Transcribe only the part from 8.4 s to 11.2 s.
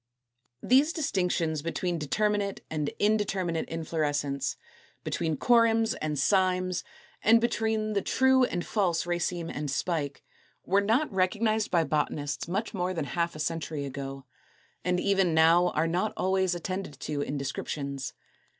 and the false raceme and spike, were not